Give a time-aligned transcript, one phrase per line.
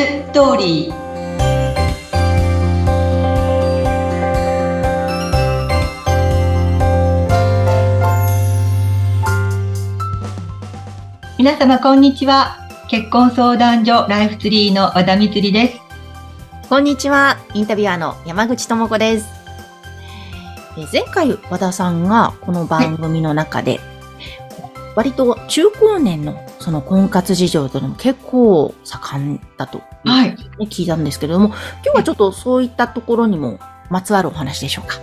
[0.00, 0.94] ストーリー
[11.36, 12.56] 皆様こんにちは
[12.88, 15.80] 結婚相談所ライフツリーの和田光です
[16.70, 17.36] こんにちは。
[17.52, 19.26] インタビュアーの山口智子です。
[20.78, 23.80] え前回、和田さんがこの番組の中で、
[24.94, 31.56] 割と中高年のその婚活事情というのも結構盛んだと、はい聞いたんですけれども、今
[31.94, 35.00] 日はちょっとそういったところにもまつわるお話でしょうか？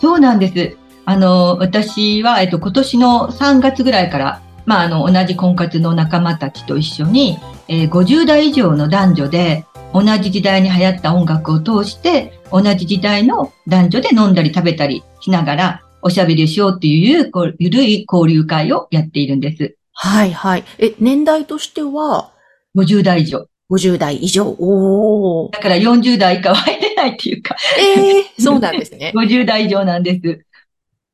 [0.00, 0.76] そうなんです。
[1.04, 7.38] あの、私は、えっと、今年の3月ぐらいから、まあ、あの、同じ婚活の仲間たちと一緒に、
[7.68, 19.76] えー50代以上の男女で、同じ時代に流行った音楽を通して、同じ時代の男女で飲んだり食べたりしながら、おしゃべりをしようっていうゆるこゆるい交流会をやっているんです。
[19.94, 20.64] はいはい。
[20.78, 22.32] え、年代としては
[22.76, 23.46] ？50代以上。
[23.70, 24.54] 50代以上。
[24.58, 25.52] おー。
[25.52, 29.12] だから40代以下は入れないっていうか、ええそうなんですね。
[29.16, 30.44] 50代以上なんです。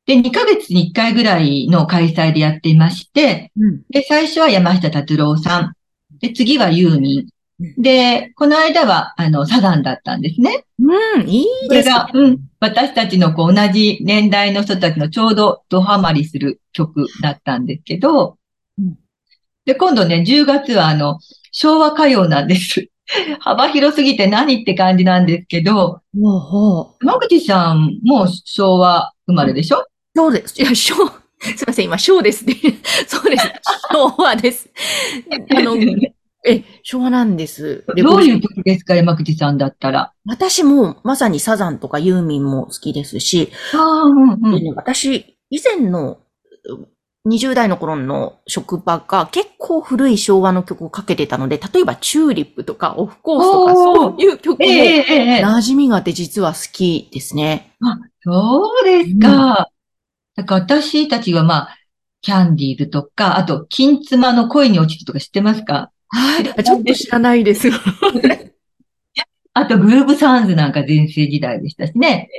[0.05, 3.81] で、2ヶ月に1回ぐらいの開催でやっていまして、うん。
[3.89, 5.73] で、最初は山下達郎さん。
[6.19, 7.27] で、次はユーミン。
[7.77, 10.65] で、この間は、あの、サザンだったんですね。
[10.79, 18.35] うん、いいですねこれが、うん、私たちのこう同じ年代の人たちのちょうどドハマりする曲だったんですけどうん、
[19.65, 21.19] で、今度ね、10月はあの、
[21.51, 22.87] 昭和歌謡なんです。
[23.41, 27.05] 幅広すぎて何って感じなんですけど、ほうほう。
[27.05, 29.85] 山口さんも昭和生まれでしょ？
[30.15, 30.59] そうです。
[30.61, 30.95] いや、小、
[31.39, 32.55] すいません、今、小ですね。
[33.07, 33.51] そうです。
[33.91, 34.69] 昭和です。
[35.55, 35.75] あの、
[36.47, 37.83] え、昭和なんです。
[37.95, 40.13] でどういう曲ですか、山口さんだったら？
[40.25, 44.73] 私も、まさにサザンとかユーミンも好きですし、ああ、うんうん。
[44.75, 46.17] 私、以前の、
[46.63, 46.87] う
[47.25, 57.73] 20代の頃の職場が結構古い昭和の曲をかけてたので、例えばチューリップとかオフコースとかそういう曲もええええええ馴染みがあって実は好きですね。
[58.23, 59.69] そうですか。
[60.35, 61.77] だから私たちはまあ、
[62.21, 65.91] キャンディーズとか、あと、金妻の恋に落ちるとか知ってますか？
[66.07, 66.63] はい。
[66.63, 67.69] ちょっと知らないです。
[69.53, 72.29] あと、グルーブサウンズなんか全盛時代でしたしね。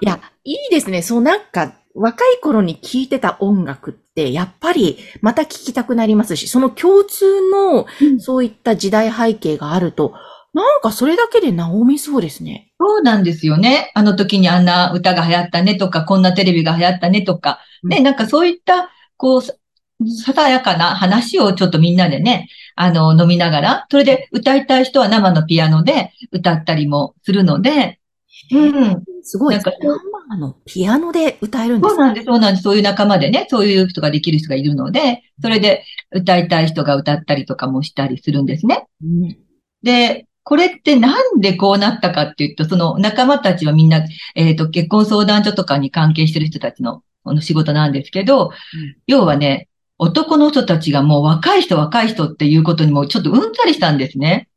[0.00, 1.02] いや、いいですね。
[1.02, 10.14] そうなんか、若い頃に聴いてた音楽って、やっぱりまた聴きたくなりますし、その共通のうんそういった時代背景があると、
[10.54, 12.72] なんかそれだけで和みそうですね。
[12.80, 13.90] そうなんですよね。
[13.94, 19.52] あの時にあんな歌が流行ったねとか、こんなテレビが流行ったねとか、ね、うなんかそういった、こう、さ
[20.26, 27.98] ささやかな話をちょっとみんなでね、あの、飲みながら、それで歌いたい人は生のピアノで歌ったりもするので、
[28.52, 29.04] うん。
[29.22, 29.54] すごい。
[29.54, 31.96] なんか生のピアノで歌えるんですね。
[31.96, 32.62] そうなんです、そうなんです。
[32.62, 38.86] そういう仲間でね、そういう人ができる人がいるので、それで歌いたい人が歌ったりとかもしたりするんですね。
[39.02, 39.38] うん
[39.82, 44.02] で、これってなんでこうなったかっていうと、その仲間たちはみんな、
[44.34, 48.50] えっ、と、結婚相談所とかに関係してる人たちのこの仕事なんですけど、
[49.06, 49.68] 要はね、
[49.98, 54.48] 男の人たちがもう若い人若い人っていうことにもちょっとうんざりしたんですね。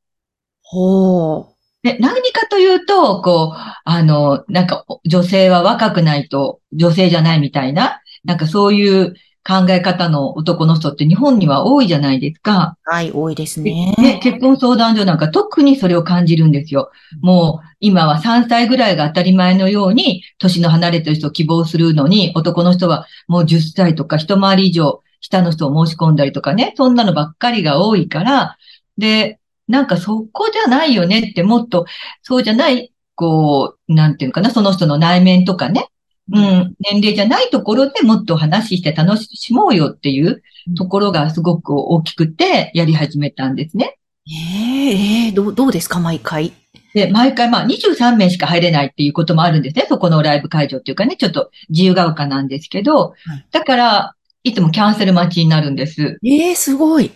[0.64, 1.51] ほ
[1.84, 12.78] で、何かというと、こう、あの、なんか、女性は若くないと女性じゃないみたいな、なんかそういう考え方の男の人って日本には多いじゃないですか。
[12.86, 12.90] う。
[12.92, 13.96] はい、多いですでね。
[13.98, 16.92] ね、結婚相談所なんか特にそれを感じるんですよ。
[17.22, 28.58] もう今は3歳ぐらいが当たり前のように年の離れてる人を希望するのに男の人はもう10歳とか一回り以上下の人を申し込んだりとかね、そんなのばっかりが多いから、
[28.98, 29.40] で、
[29.72, 31.86] なんかそこじゃないよねってもっと
[32.22, 35.88] そうじゃない、こう、なんていうのかな、その人の内面とかね、
[36.32, 40.44] うん、年齢じゃないところでもっと話して楽しもうよっていう
[40.78, 43.98] ところがすごく大きくてやり始めたんですね。
[44.30, 46.54] ええええどう、どうですか、毎回？
[46.94, 49.86] で、毎回まあ23名しか入れないっていうこともあるんですね。
[49.88, 53.14] そこのライブ会場っていうかね、ちょっと自由が丘なんですけど、
[53.52, 56.18] だから、いつもキャンセル待ちになるんです。
[56.24, 57.12] ええすごい。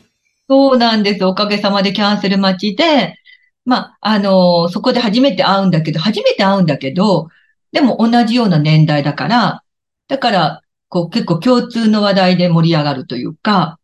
[0.50, 1.26] そうなんです。
[1.26, 3.18] おかげさまでキャンセル待ちで、
[3.66, 7.30] まあ、あのそこで初めて会うんだけど、初めて会うんだけど、
[7.72, 9.64] でも同じような年代だから、
[10.08, 13.80] だから、こう結構共通の話題で盛り上がるというか、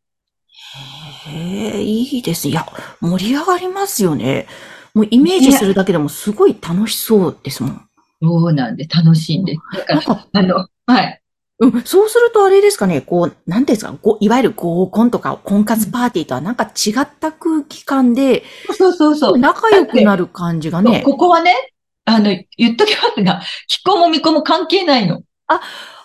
[1.28, 2.48] へえ、いいです。
[2.50, 2.66] いや、
[3.00, 4.48] 盛り上がりますよね。
[4.94, 7.81] もうイメージするだけでもすごい楽しそうですもん。
[8.22, 8.90] そうなんです。
[8.96, 9.62] 楽しいんです。
[9.78, 11.21] だから、なんか、あの、はい。
[11.62, 18.44] うん、そうするとあれですかね、こう、なんていうんですか、ごいわゆる合コンとか婚活パーティーとはなんか違った空気感で、
[18.75, 19.38] そうそうそう。
[19.38, 21.04] 仲良くなる感じがね。
[21.06, 21.54] ここはね、
[22.06, 25.22] あの、言っときますが、気候も未婚も関係ないの。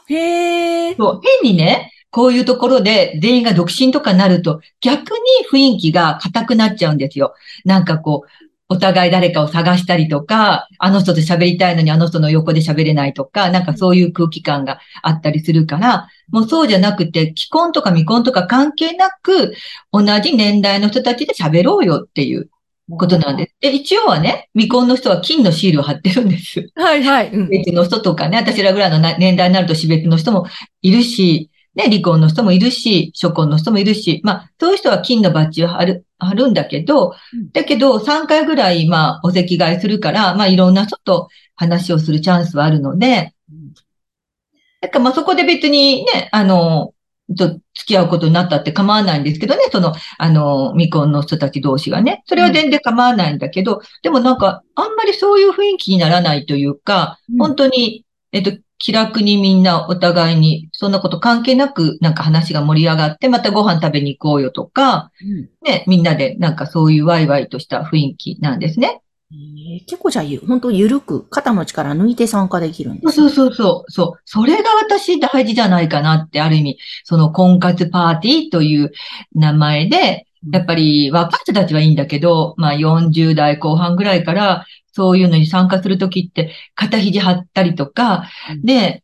[0.08, 0.94] へえ。
[0.94, 5.18] そう、変にね、こういうところで全員が独身とかなると逆に
[5.50, 7.34] 雰囲気が硬くなっちゃうんですよ。
[7.64, 19.54] なんかこう、お互い誰かを探したりとか、あの人と喋りたいのにあの人の横で喋れないとか、なんかそういう空気感があったりするから、もうそうじゃなくて、既婚とか未婚とか関係なく、
[19.92, 22.50] 同じ年代の人たちで喋ろうよっていう
[22.90, 23.54] ことなんです。
[23.60, 26.68] で、一応はね、未婚の人は金のシールを貼ってるんです。
[26.74, 27.30] はいはい。
[27.30, 30.46] 別の人とかね、私らぐらいの年代になると死別の人も
[30.82, 37.14] いるし、ね、離婚の人もいるし、初婚の人もいるし、まあ、そういう人は金のバッジを貼る、貼るんだけど、
[37.52, 43.34] だけど、3回ぐらい、まあ、お席替えするから、まあ、いろんな人と話をするチャンスはあるので、
[44.80, 46.94] だからまあ、そこで別にね、あの、
[47.34, 52.22] と付き合うことになったって構わないんですけどね、その、あの、未婚の人たち同士がね。
[52.26, 69.00] それは全然構わないんだけど、うん、でもなんか、あんまりそういう雰囲気にならないというか、うん、本当に、えっと、気楽にみんなお互いに、そんなこと関係なく、なんか話が盛り上がって、またご飯食べに行こうよとか、うん、ね、みんなでなんかそういうワイワイとした雰囲気なんですね。
[69.32, 73.90] えー、結構じゃあ、本当ゆるく肩の力抜いて参加できるんですそうそうそう。
[73.90, 74.20] そう。
[74.24, 78.92] それが私大事じゃないかなって、ある意味、その婚活パーティーという
[79.34, 88.28] 名前で、やっぱり若い人たちはいいんだけど、まあ40代後半ぐらいからそういうのに参加するときって、肩肘張ったりとか、
[88.64, 89.02] で、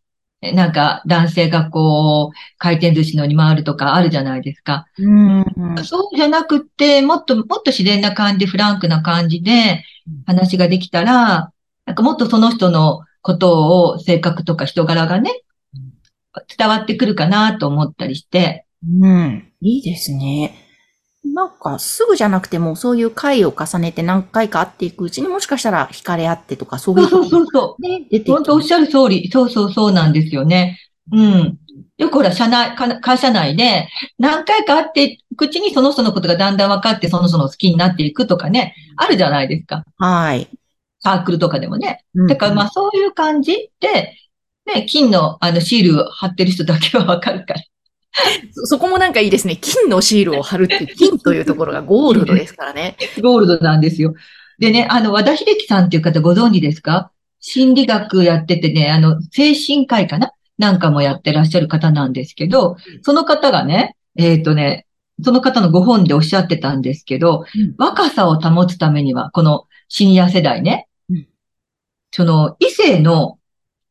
[0.55, 4.87] なんか男性がこう、回転寿司のに回るとかあるじゃないですか。
[4.99, 5.45] うん、
[5.85, 9.85] そうじゃなくて、もっと、もっと自然な感じ、フランクな感じで
[10.27, 11.53] 話ができたら、
[11.87, 15.31] なんかもっとその人のことを、性格とか人柄がね、
[16.57, 18.65] 伝わってくるかなと思ったりして。
[19.01, 19.53] うん。
[19.61, 20.62] いいですね。
[21.25, 27.09] なんか、すぐじゃなくても、そういう回を重ねて何回か会っていくうちにもしかしたら惹かれ合ってとか、そういう。
[27.09, 27.83] そうそうそう。
[27.83, 29.31] ね、出て本当おっしゃる通り。
[29.31, 30.79] そうそうそうなんですよね。
[31.13, 31.59] うん。
[31.97, 33.89] よくほら、社内、会社内で、
[34.19, 39.85] 何回か会っていくうちにその人のことがだんだん分かって、その人の好きになっていくとかね、あるじゃないですか。
[39.99, 40.49] はい。
[41.01, 42.05] サークルとかでもね。
[42.29, 44.17] だからまあそういう感じで、
[44.67, 47.61] ね、金のあのシール貼ってる人だけは分かるから。
[48.53, 49.57] そこもなんかいいですね。
[49.57, 52.97] 金のシールを貼るって、金というところがゴールドですからね。
[53.23, 54.15] ゴールドなんですよ。
[54.59, 57.11] でね、あの、和田秀樹さんっていう方ご存知ですか？
[57.41, 60.33] 心理学やっててね、あの、精神科医かな？
[60.59, 64.87] なんかもやってらっしゃる方なんですけど、その方がね、えっ、ー、とね、
[65.25, 71.29] その方のご本でおっしゃってたんですけど、うん、若さを保つためには、このシニア世代ね、うん、
[72.11, 73.39] その異性の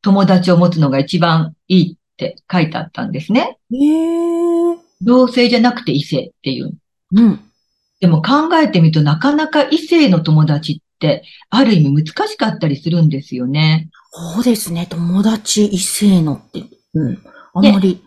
[0.00, 1.98] 友達を持つのが一番いい
[2.30, 3.58] って書いてあったんですね。
[3.70, 4.78] へー。
[5.00, 6.72] 同性じゃなくて異性っていう。
[7.14, 7.40] うん。
[8.00, 13.90] でも考えてみるとなかなか異性の友達って、ある意味難しかったりするんですよね。
[14.34, 14.86] そうですね。
[14.88, 16.64] 友達異性のって、
[16.94, 17.18] うん。
[17.54, 18.02] あんまり、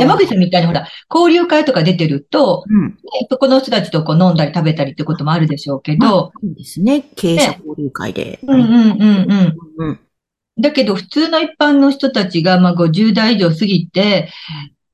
[0.00, 2.94] 山口さんみたいにほら、交流会とか出てると、うん、ね、
[3.30, 6.06] そこの人たちとこう飲んだり食べたりってこともあるでしょうけど。
[6.06, 7.02] そうですね。
[7.16, 8.40] 経営者交流会で。
[8.42, 9.88] うんうんうんうん。
[9.88, 10.00] うん
[10.60, 14.30] だけど、普通の一般の人たちが、まあ、50代以上過ぎて、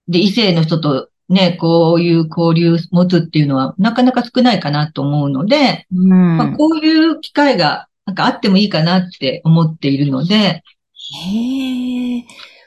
[0.08, 10.36] で、異性の人とね、こういう交流持つっていうのは、なかなか少ないかなと思うので、うん、まあ、こういう機会が、なんかあってもいいかなって思っているので。
[10.36, 10.62] へ
[12.18, 12.24] え。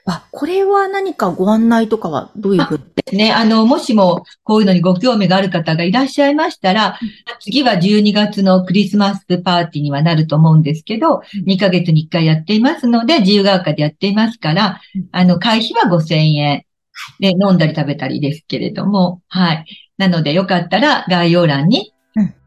[0.09, 3.33] あ、これは何かご案内とかはどういうふうですね。
[3.33, 6.97] あの、もしもこういうのにご興味がある方がいらっしゃいましたら、
[7.41, 14.79] 次は12月のクリスマスパーティーにはなると思うんですけど、2ヶ月に1回やっていますので、自由が丘でやっていますから、
[15.11, 16.63] あの、会費は5000円
[17.19, 19.65] で飲んだり食べたりですけれども、はい。
[19.97, 21.91] なのでよかったら概要欄に、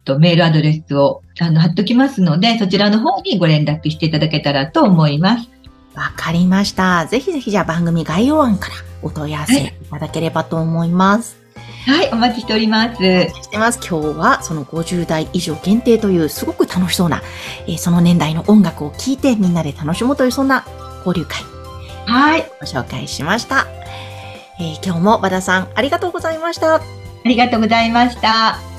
[0.05, 5.60] とメールアドレスをあの貼っときますので、そちらの方にご連絡していただけたらと思います。
[6.00, 7.04] わかりました。
[7.04, 11.37] ぜひぜひじゃあ番組概要欄からお問い合わせいただければと思います。
[11.85, 12.99] はい、お待ちしております。
[12.99, 13.78] お待ちしてます。
[13.87, 17.21] 今日はその50代以上限定というすごく楽しそうな、
[17.66, 20.64] えー、その年代の音楽を聴いてみんなで楽しむというそんな
[21.04, 21.42] 交流会。
[22.07, 22.50] はい。
[22.61, 23.66] ご紹介しました。
[24.59, 26.76] えー、今日も和田さんありがとうございました。
[26.76, 26.80] あ
[27.26, 28.70] りがとうございました。